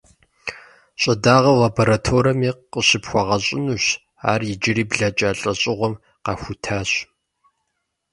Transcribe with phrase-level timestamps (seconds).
[1.01, 3.85] Щӏыдагъэр лабораторэми къыщыпхуэгъэщӏынущ,
[4.29, 5.93] ар иджыри блэкӏа лӏэщӏыгъуэм
[6.25, 6.89] къахутащ.